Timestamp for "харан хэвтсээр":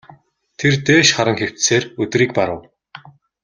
1.15-1.83